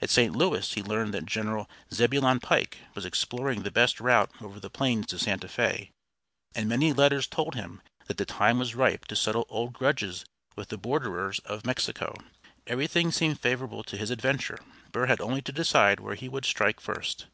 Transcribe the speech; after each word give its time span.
At 0.00 0.10
St. 0.10 0.36
Louis 0.36 0.74
he 0.74 0.80
learned 0.80 1.12
that 1.12 1.26
General 1.26 1.68
Zebulon 1.92 2.38
Pike 2.38 2.78
was 2.94 3.04
exploring 3.04 3.64
the 3.64 3.70
best 3.72 3.98
route 3.98 4.30
over 4.40 4.60
the 4.60 4.70
plains 4.70 5.06
to 5.08 5.18
Santa 5.18 5.48
Fé, 5.48 5.90
and 6.54 6.68
many 6.68 6.92
letters 6.92 7.26
told 7.26 7.56
him 7.56 7.82
that 8.06 8.16
the 8.16 8.24
time 8.24 8.60
was 8.60 8.76
ripe 8.76 9.06
to 9.06 9.16
settle 9.16 9.44
old 9.48 9.72
grudges 9.72 10.24
with 10.54 10.68
the 10.68 10.78
borderers 10.78 11.40
of 11.40 11.66
Mexico. 11.66 12.14
Everything 12.64 13.10
seemed 13.10 13.40
favorable 13.40 13.82
to 13.82 13.96
his 13.96 14.10
adventure. 14.12 14.60
Burr 14.92 15.06
had 15.06 15.20
only 15.20 15.42
to 15.42 15.50
decide 15.50 15.98
where 15.98 16.14
he 16.14 16.28
would 16.28 16.44
strike 16.44 16.78
first. 16.78 17.26